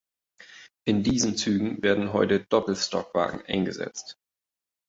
In 0.85 1.03
diesen 1.03 1.37
Zügen 1.37 1.83
werden 1.83 2.11
heute 2.11 2.39
Doppelstockwagen 2.39 3.43
eingesetzt. 3.45 4.17